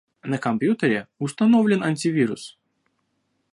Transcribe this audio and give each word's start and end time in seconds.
На 0.23 0.39
компьютере 0.39 1.07
установлен 1.19 1.83
антивирус 1.83 2.57